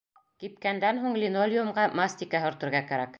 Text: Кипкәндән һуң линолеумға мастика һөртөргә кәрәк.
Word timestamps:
Кипкәндән 0.43 1.01
һуң 1.03 1.19
линолеумға 1.25 1.85
мастика 2.01 2.43
һөртөргә 2.49 2.87
кәрәк. 2.93 3.09